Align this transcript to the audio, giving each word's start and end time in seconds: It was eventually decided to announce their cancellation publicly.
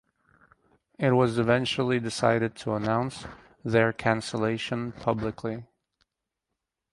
It 0.97 1.11
was 1.11 1.37
eventually 1.37 1.99
decided 1.99 2.55
to 2.55 2.73
announce 2.73 3.25
their 3.63 3.93
cancellation 3.93 4.93
publicly. 4.93 5.67